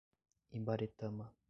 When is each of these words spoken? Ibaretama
Ibaretama 0.57 1.25